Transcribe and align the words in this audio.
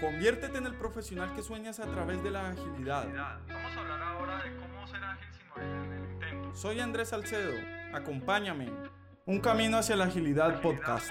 Conviértete 0.00 0.58
en 0.58 0.66
el 0.66 0.74
profesional 0.74 1.34
que 1.34 1.42
sueñas 1.42 1.80
a 1.80 1.86
través 1.86 2.22
de 2.22 2.30
la 2.30 2.50
agilidad. 2.50 3.04
Vamos 3.48 3.76
a 3.76 3.80
hablar 3.80 4.02
ahora 4.02 4.42
de 4.44 4.56
cómo 4.56 4.86
ser 4.86 5.02
ágil 5.02 5.28
sin 5.32 5.48
morir 5.48 5.66
en 5.66 5.92
el 5.92 6.12
intento. 6.12 6.54
Soy 6.54 6.78
Andrés 6.78 7.08
Salcedo. 7.08 7.52
Acompáñame. 7.92 8.70
Un 9.26 9.40
camino 9.40 9.76
hacia 9.78 9.96
la 9.96 10.04
agilidad 10.04 10.60
podcast. 10.62 11.10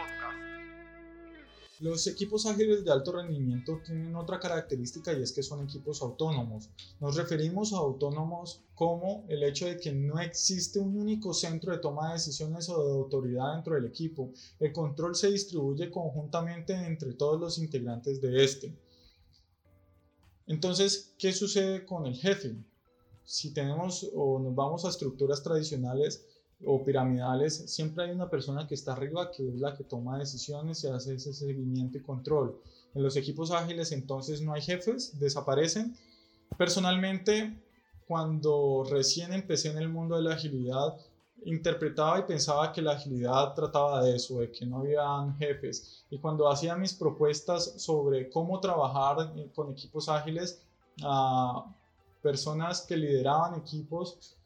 Los 1.79 2.07
equipos 2.07 2.47
ágiles 2.47 2.83
de 2.83 2.91
alto 2.91 3.11
rendimiento 3.11 3.79
tienen 3.85 4.15
otra 4.15 4.39
característica 4.39 5.13
y 5.13 5.21
es 5.21 5.31
que 5.31 5.43
son 5.43 5.63
equipos 5.63 6.01
autónomos. 6.01 6.69
Nos 6.99 7.15
referimos 7.15 7.71
a 7.71 7.77
autónomos 7.77 8.61
como 8.73 9.25
el 9.27 9.43
hecho 9.43 9.67
de 9.67 9.77
que 9.77 9.91
no 9.91 10.19
existe 10.19 10.79
un 10.79 10.97
único 10.97 11.35
centro 11.35 11.71
de 11.71 11.77
toma 11.77 12.07
de 12.07 12.13
decisiones 12.13 12.67
o 12.69 12.83
de 12.83 12.93
autoridad 12.93 13.53
dentro 13.53 13.75
del 13.75 13.85
equipo. 13.85 14.31
El 14.59 14.73
control 14.73 15.15
se 15.15 15.31
distribuye 15.31 15.91
conjuntamente 15.91 16.73
entre 16.73 17.13
todos 17.13 17.39
los 17.39 17.59
integrantes 17.59 18.19
de 18.21 18.43
este. 18.43 18.75
Entonces, 20.47 21.13
¿qué 21.19 21.31
sucede 21.31 21.85
con 21.85 22.07
el 22.07 22.15
jefe? 22.15 22.55
Si 23.23 23.53
tenemos 23.53 24.09
o 24.15 24.39
nos 24.39 24.55
vamos 24.55 24.83
a 24.83 24.89
estructuras 24.89 25.43
tradicionales, 25.43 26.25
o 26.65 26.83
piramidales, 26.83 27.71
siempre 27.71 28.05
hay 28.05 28.11
una 28.11 28.29
persona 28.29 28.67
que 28.67 28.75
está 28.75 28.93
arriba 28.93 29.31
que 29.31 29.47
es 29.47 29.55
la 29.59 29.75
que 29.75 29.83
toma 29.83 30.17
decisiones 30.17 30.83
y 30.83 30.87
hace 30.87 31.15
ese 31.15 31.33
seguimiento 31.33 31.97
y 31.97 32.01
control. 32.01 32.59
En 32.95 33.03
los 33.03 33.15
equipos 33.15 33.51
ágiles 33.51 33.91
entonces 33.91 34.41
no 34.41 34.53
hay 34.53 34.61
jefes, 34.61 35.19
desaparecen. 35.19 35.95
Personalmente, 36.57 37.61
cuando 38.07 38.83
recién 38.89 39.33
empecé 39.33 39.69
en 39.69 39.77
el 39.77 39.89
mundo 39.89 40.15
de 40.15 40.23
la 40.23 40.33
agilidad, 40.33 40.97
interpretaba 41.45 42.19
y 42.19 42.23
pensaba 42.23 42.71
que 42.71 42.81
la 42.81 42.93
agilidad 42.93 43.53
trataba 43.53 44.03
de 44.03 44.15
eso, 44.15 44.39
de 44.39 44.51
que 44.51 44.65
no 44.65 44.79
había 44.79 45.35
jefes. 45.37 46.05
Y 46.09 46.17
cuando 46.17 46.49
hacía 46.49 46.75
mis 46.75 46.93
propuestas 46.93 47.75
sobre 47.77 48.29
cómo 48.29 48.59
trabajar 48.59 49.33
con 49.53 49.71
equipos 49.71 50.09
ágiles, 50.09 50.63
a 51.03 51.65
personas 52.23 52.81
que 52.81 52.97
lideraban 52.97 53.55
equipos, 53.59 54.36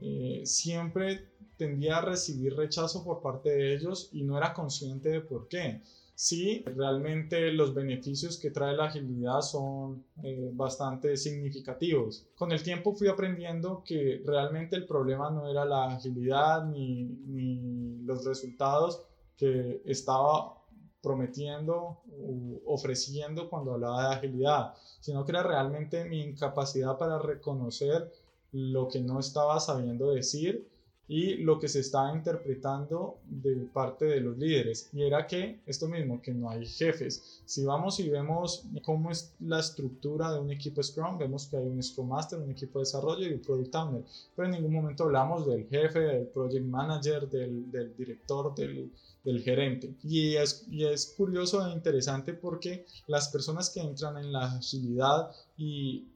eh, 0.00 0.42
siempre 0.44 1.28
tendía 1.56 1.98
a 1.98 2.00
recibir 2.00 2.56
rechazo 2.56 3.04
por 3.04 3.20
parte 3.20 3.50
de 3.50 3.74
ellos 3.74 4.08
y 4.12 4.22
no 4.22 4.38
era 4.38 4.54
consciente 4.54 5.10
de 5.10 5.20
por 5.20 5.48
qué. 5.48 5.82
Sí, 6.14 6.62
realmente 6.66 7.50
los 7.50 7.72
beneficios 7.72 8.38
que 8.38 8.50
trae 8.50 8.76
la 8.76 8.86
agilidad 8.86 9.40
son 9.40 10.04
eh, 10.22 10.50
bastante 10.52 11.16
significativos. 11.16 12.26
Con 12.36 12.52
el 12.52 12.62
tiempo 12.62 12.94
fui 12.94 13.08
aprendiendo 13.08 13.82
que 13.84 14.22
realmente 14.26 14.76
el 14.76 14.86
problema 14.86 15.30
no 15.30 15.48
era 15.48 15.64
la 15.64 15.86
agilidad 15.86 16.66
ni, 16.66 17.04
ni 17.04 18.02
los 18.04 18.24
resultados 18.26 19.02
que 19.36 19.80
estaba 19.86 20.60
prometiendo 21.00 22.02
u 22.06 22.60
ofreciendo 22.66 23.48
cuando 23.48 23.72
hablaba 23.72 24.10
de 24.10 24.14
agilidad, 24.16 24.74
sino 25.00 25.24
que 25.24 25.32
era 25.32 25.42
realmente 25.42 26.04
mi 26.04 26.20
incapacidad 26.20 26.98
para 26.98 27.18
reconocer 27.18 28.12
lo 28.52 28.88
que 28.88 29.00
no 29.00 29.20
estaba 29.20 29.60
sabiendo 29.60 30.10
decir 30.10 30.66
y 31.10 31.38
lo 31.38 31.58
que 31.58 31.66
se 31.66 31.80
estaba 31.80 32.14
interpretando 32.14 33.18
de 33.24 33.56
parte 33.72 34.04
de 34.04 34.20
los 34.20 34.38
líderes. 34.38 34.88
Y 34.92 35.02
era 35.02 35.26
que 35.26 35.58
esto 35.66 35.88
mismo, 35.88 36.22
que 36.22 36.32
no 36.32 36.48
hay 36.48 36.64
jefes. 36.64 37.42
Si 37.44 37.64
vamos 37.64 37.98
y 37.98 38.08
vemos 38.08 38.64
cómo 38.84 39.10
es 39.10 39.34
la 39.40 39.58
estructura 39.58 40.32
de 40.32 40.38
un 40.38 40.52
equipo 40.52 40.80
Scrum, 40.80 41.18
vemos 41.18 41.48
que 41.48 41.56
hay 41.56 41.66
un 41.66 41.82
Scrum 41.82 42.10
Master, 42.10 42.38
un 42.38 42.52
equipo 42.52 42.78
de 42.78 42.84
desarrollo 42.84 43.26
y 43.26 43.32
un 43.32 43.40
Product 43.40 43.74
Owner. 43.74 44.04
Pero 44.36 44.46
en 44.46 44.52
ningún 44.52 44.72
momento 44.72 45.02
hablamos 45.02 45.48
del 45.48 45.66
jefe, 45.66 45.98
del 45.98 46.26
Project 46.28 46.66
Manager, 46.66 47.28
del, 47.28 47.68
del 47.72 47.96
director, 47.96 48.54
del, 48.54 48.92
del 49.24 49.42
gerente. 49.42 49.92
Y 50.04 50.36
es, 50.36 50.64
y 50.70 50.84
es 50.84 51.12
curioso 51.16 51.66
e 51.66 51.72
interesante 51.72 52.34
porque 52.34 52.86
las 53.08 53.28
personas 53.30 53.68
que 53.70 53.80
entran 53.80 54.16
en 54.16 54.30
la 54.30 54.44
agilidad 54.44 55.32
y 55.58 56.06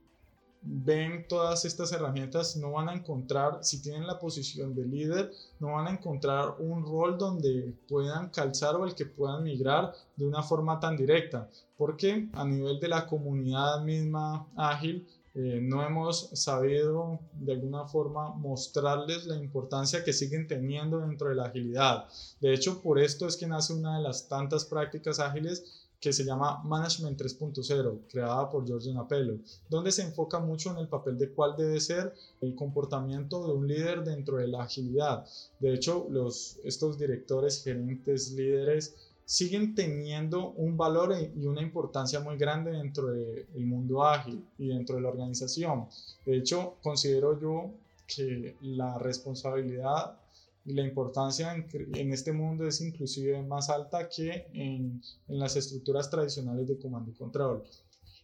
ven 0.64 1.26
todas 1.28 1.64
estas 1.64 1.92
herramientas, 1.92 2.56
no 2.56 2.72
van 2.72 2.88
a 2.88 2.94
encontrar, 2.94 3.58
si 3.62 3.82
tienen 3.82 4.06
la 4.06 4.18
posición 4.18 4.74
de 4.74 4.84
líder, 4.86 5.30
no 5.60 5.74
van 5.74 5.86
a 5.86 5.90
encontrar 5.90 6.56
un 6.58 6.84
rol 6.84 7.18
donde 7.18 7.74
puedan 7.88 8.30
calzar 8.30 8.74
o 8.76 8.84
el 8.84 8.94
que 8.94 9.06
puedan 9.06 9.44
migrar 9.44 9.92
de 10.16 10.26
una 10.26 10.42
forma 10.42 10.80
tan 10.80 10.96
directa, 10.96 11.48
porque 11.76 12.28
a 12.32 12.44
nivel 12.44 12.80
de 12.80 12.88
la 12.88 13.06
comunidad 13.06 13.82
misma 13.82 14.46
ágil, 14.56 15.06
eh, 15.36 15.58
no 15.60 15.84
hemos 15.84 16.30
sabido 16.34 17.18
de 17.32 17.54
alguna 17.54 17.86
forma 17.88 18.32
mostrarles 18.34 19.26
la 19.26 19.36
importancia 19.36 20.04
que 20.04 20.12
siguen 20.12 20.46
teniendo 20.46 21.00
dentro 21.00 21.28
de 21.28 21.34
la 21.34 21.46
agilidad. 21.46 22.04
De 22.40 22.54
hecho, 22.54 22.80
por 22.80 23.00
esto 23.00 23.26
es 23.26 23.36
que 23.36 23.48
nace 23.48 23.72
una 23.72 23.96
de 23.96 24.02
las 24.04 24.28
tantas 24.28 24.64
prácticas 24.64 25.18
ágiles 25.18 25.83
que 26.04 26.12
se 26.12 26.22
llama 26.22 26.62
Management 26.64 27.18
3.0, 27.18 28.00
creada 28.10 28.50
por 28.50 28.66
Giorgio 28.66 28.92
Napello, 28.92 29.38
donde 29.70 29.90
se 29.90 30.02
enfoca 30.02 30.38
mucho 30.38 30.70
en 30.70 30.76
el 30.76 30.86
papel 30.86 31.16
de 31.16 31.30
cuál 31.30 31.56
debe 31.56 31.80
ser 31.80 32.12
el 32.42 32.54
comportamiento 32.54 33.46
de 33.46 33.54
un 33.54 33.66
líder 33.66 34.04
dentro 34.04 34.36
de 34.36 34.46
la 34.46 34.64
agilidad. 34.64 35.24
De 35.60 35.72
hecho, 35.72 36.06
los, 36.10 36.58
estos 36.62 36.98
directores, 36.98 37.64
gerentes, 37.64 38.32
líderes, 38.32 38.94
siguen 39.24 39.74
teniendo 39.74 40.50
un 40.50 40.76
valor 40.76 41.16
y 41.34 41.46
una 41.46 41.62
importancia 41.62 42.20
muy 42.20 42.36
grande 42.36 42.72
dentro 42.72 43.06
del 43.06 43.46
mundo 43.64 44.04
ágil 44.04 44.44
y 44.58 44.68
dentro 44.68 44.96
de 44.96 45.00
la 45.00 45.08
organización. 45.08 45.86
De 46.26 46.36
hecho, 46.36 46.74
considero 46.82 47.40
yo 47.40 47.70
que 48.06 48.56
la 48.60 48.98
responsabilidad 48.98 50.18
la 50.64 50.82
importancia 50.82 51.54
en, 51.54 52.12
este 52.12 52.32
mundo 52.32 52.66
es 52.66 52.80
inclusive 52.80 53.42
más 53.42 53.68
alta 53.68 54.08
que 54.08 54.46
en, 54.54 55.02
en, 55.28 55.38
las 55.38 55.56
estructuras 55.56 56.10
tradicionales 56.10 56.66
de 56.66 56.78
comando 56.78 57.10
y 57.10 57.14
control. 57.14 57.64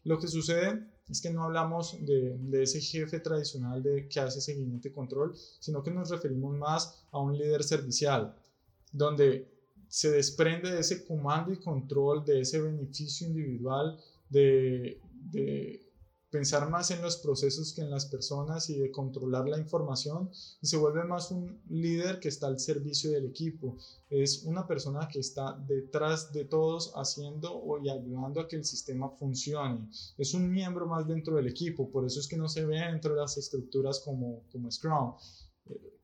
Lo 0.04 0.18
que 0.18 0.28
sucede 0.28 0.86
es 1.08 1.20
que 1.20 1.30
no 1.30 1.44
hablamos 1.44 1.98
de, 2.00 2.38
de, 2.38 2.62
ese 2.62 2.80
jefe 2.80 3.20
tradicional 3.20 3.82
de, 3.82 4.08
que 4.08 4.20
hace 4.20 4.40
seguimiento 4.40 4.88
y 4.88 4.92
control, 4.92 5.34
sino 5.58 5.82
que 5.82 5.90
nos 5.90 6.08
referimos 6.08 6.56
más 6.56 7.04
a 7.10 7.18
un 7.18 7.36
líder 7.36 7.62
servicial, 7.62 8.34
donde 8.92 9.46
se 9.88 10.10
desprende 10.10 10.70
de 10.70 10.80
ese 10.80 11.04
comando 11.04 11.52
y 11.52 11.56
control, 11.56 12.24
de 12.24 12.40
ese 12.40 12.60
beneficio 12.60 13.26
individual, 13.26 13.98
de, 14.30 15.00
de 15.30 15.79
pensar 16.30 16.70
más 16.70 16.90
en 16.90 17.02
los 17.02 17.16
procesos 17.16 17.72
que 17.72 17.82
en 17.82 17.90
las 17.90 18.06
personas 18.06 18.70
y 18.70 18.78
de 18.78 18.90
controlar 18.90 19.48
la 19.48 19.58
información 19.58 20.30
se 20.32 20.76
vuelve 20.76 21.04
más 21.04 21.30
un 21.30 21.60
líder 21.68 22.20
que 22.20 22.28
está 22.28 22.46
al 22.46 22.60
servicio 22.60 23.10
del 23.10 23.26
equipo. 23.26 23.76
Es 24.08 24.44
una 24.44 24.66
persona 24.66 25.08
que 25.08 25.18
está 25.18 25.58
detrás 25.66 26.32
de 26.32 26.44
todos 26.44 26.92
haciendo 26.94 27.62
y 27.82 27.88
ayudando 27.88 28.40
a 28.40 28.48
que 28.48 28.56
el 28.56 28.64
sistema 28.64 29.10
funcione. 29.10 29.88
Es 30.16 30.32
un 30.34 30.50
miembro 30.50 30.86
más 30.86 31.06
dentro 31.06 31.36
del 31.36 31.48
equipo, 31.48 31.90
por 31.90 32.06
eso 32.06 32.20
es 32.20 32.28
que 32.28 32.36
no 32.36 32.48
se 32.48 32.64
ve 32.64 32.78
dentro 32.78 33.14
de 33.14 33.20
las 33.20 33.36
estructuras 33.36 34.00
como, 34.00 34.44
como 34.52 34.70
Scrum, 34.70 35.14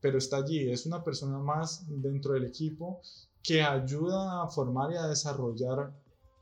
pero 0.01 0.17
está 0.17 0.37
allí, 0.37 0.69
es 0.69 0.85
una 0.85 1.03
persona 1.03 1.39
más 1.39 1.85
dentro 1.87 2.33
del 2.33 2.45
equipo 2.45 3.01
que 3.41 3.61
ayuda 3.61 4.43
a 4.43 4.47
formar 4.47 4.91
y 4.91 4.97
a 4.97 5.07
desarrollar 5.07 5.93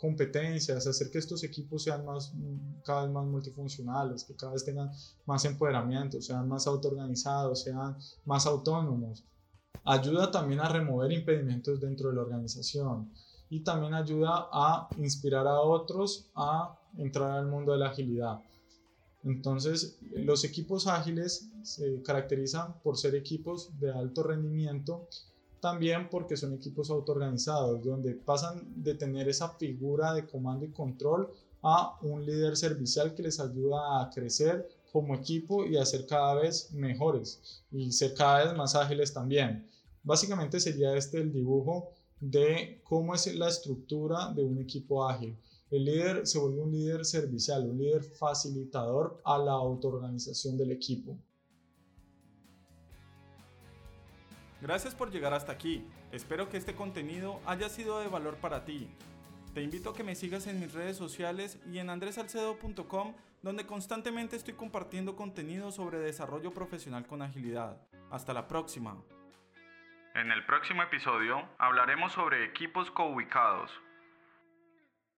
competencias, 0.05 0.85
hacer 0.85 1.09
que 1.09 1.17
estos 1.17 1.43
equipos 1.43 1.83
sean 1.83 2.05
más, 2.05 2.31
cada 2.83 3.03
vez 3.03 3.11
más 3.11 3.25
multifuncionales, 3.25 4.23
que 4.23 4.35
cada 4.35 4.53
vez 4.53 4.63
tengan 4.63 4.91
más 5.25 5.45
empoderamiento, 5.45 6.21
sean 6.21 6.47
más 6.47 6.67
autoorganizados, 6.67 7.63
sean 7.63 7.97
más 8.25 8.45
autónomos. 8.45 9.23
Ayuda 9.83 10.29
también 10.29 10.59
a 10.59 10.69
remover 10.69 11.11
impedimentos 11.11 11.81
dentro 11.81 12.09
de 12.09 12.15
la 12.15 12.21
organización 12.21 13.11
y 13.49 13.63
también 13.63 13.95
ayuda 13.95 14.47
a 14.51 14.87
inspirar 14.97 15.47
a 15.47 15.59
otros 15.59 16.29
a 16.35 16.79
entrar 16.97 17.31
al 17.31 17.47
mundo 17.47 17.71
de 17.71 17.79
la 17.79 17.89
agilidad. 17.89 18.39
Entonces, 19.23 19.97
los 20.13 20.43
equipos 20.43 20.85
ágiles 20.85 21.49
se 21.63 22.03
caracterizan 22.03 22.79
por 22.83 22.95
ser 22.95 23.15
equipos 23.15 23.71
de 23.79 23.91
alto 23.91 24.21
rendimiento 24.21 25.07
también 25.65 26.09
porque 26.11 26.37
son 26.37 26.53
equipos 26.53 26.91
autoorganizados, 26.91 27.83
donde 27.83 28.11
pasan 28.13 28.71
de 28.75 28.93
tener 28.93 29.27
esa 29.27 29.49
figura 29.49 30.13
de 30.13 30.27
comando 30.27 30.63
y 30.63 30.69
control 30.69 31.31
a 31.63 31.97
un 32.03 32.23
líder 32.23 32.55
servicial 32.55 33.15
que 33.15 33.23
les 33.23 33.39
ayuda 33.39 33.99
a 33.99 34.11
crecer 34.11 34.69
como 34.91 35.15
equipo 35.15 35.65
y 35.65 35.77
a 35.77 35.83
ser 35.83 36.05
cada 36.05 36.35
vez 36.35 36.71
mejores 36.71 37.63
y 37.71 37.91
ser 37.91 38.13
cada 38.13 38.45
vez 38.45 38.55
más 38.55 38.75
ágiles 38.75 39.11
también. 39.11 39.67
Básicamente 40.03 40.59
sería 40.59 40.95
este 40.95 41.17
el 41.17 41.33
dibujo 41.33 41.89
de 42.19 42.79
cómo 42.83 43.15
es 43.15 43.33
la 43.33 43.49
estructura 43.49 44.31
de 44.35 44.43
un 44.43 44.59
equipo 44.59 45.09
ágil. 45.09 45.35
El 45.71 45.85
líder 45.85 46.27
se 46.27 46.37
vuelve 46.37 46.61
un 46.61 46.73
líder 46.73 47.05
servicial, 47.05 47.67
un 47.67 47.79
líder 47.79 48.03
facilitador 48.03 49.19
a 49.25 49.39
la 49.39 49.53
autoorganización 49.53 50.59
del 50.59 50.73
equipo. 50.73 51.17
Gracias 54.65 54.95
por 54.95 55.11
llegar 55.11 55.31
hasta 55.31 55.51
aquí. 55.51 55.87
Espero 56.11 56.49
que 56.49 56.57
este 56.57 56.73
contenido 56.73 57.39
haya 57.45 57.69
sido 57.69 57.99
de 57.99 58.07
valor 58.07 58.37
para 58.37 58.65
ti. 58.65 58.89
Te 59.53 59.61
invito 59.61 59.91
a 59.91 59.93
que 59.93 60.03
me 60.03 60.15
sigas 60.15 60.47
en 60.47 60.59
mis 60.59 60.73
redes 60.73 60.97
sociales 60.97 61.61
y 61.71 61.77
en 61.77 61.91
andresalcedo.com, 61.91 63.13
donde 63.43 63.67
constantemente 63.67 64.35
estoy 64.35 64.55
compartiendo 64.55 65.15
contenido 65.15 65.71
sobre 65.71 65.99
desarrollo 65.99 66.51
profesional 66.51 67.05
con 67.05 67.21
agilidad. 67.21 67.79
Hasta 68.09 68.33
la 68.33 68.47
próxima. 68.47 68.97
En 70.15 70.31
el 70.31 70.43
próximo 70.47 70.81
episodio 70.81 71.47
hablaremos 71.59 72.13
sobre 72.13 72.43
equipos 72.45 72.89
co-ubicados. 72.89 73.69